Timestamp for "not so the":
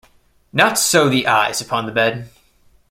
0.51-1.27